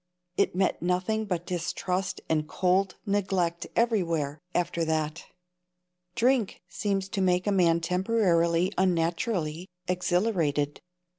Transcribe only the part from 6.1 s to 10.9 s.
Drink seems to make a man temporarily unnaturally exhilarated.